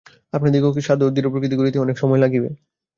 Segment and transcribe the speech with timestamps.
[0.33, 2.49] আপনাদিগকে সাধু ও ধীরপ্রকৃতি করিতে অনেক সময় লাগিবে।